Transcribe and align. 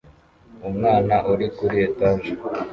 Umwana 0.69 1.15
uri 1.31 1.45
kuri 1.57 1.77
etaje 1.87 2.31